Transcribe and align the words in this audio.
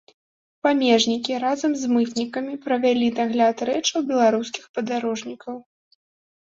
Памежнікі 0.67 1.35
разам 1.43 1.71
з 1.83 1.91
мытнікамі 1.93 2.53
правялі 2.65 3.07
дагляд 3.23 3.57
рэчаў 3.73 3.99
беларускіх 4.11 4.63
падарожнікаў. 4.75 5.55